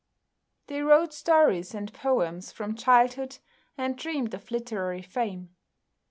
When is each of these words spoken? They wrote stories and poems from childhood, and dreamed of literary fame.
They 0.65 0.81
wrote 0.81 1.13
stories 1.13 1.75
and 1.75 1.93
poems 1.93 2.51
from 2.51 2.73
childhood, 2.73 3.37
and 3.77 3.95
dreamed 3.95 4.33
of 4.33 4.49
literary 4.49 5.03
fame. 5.03 5.55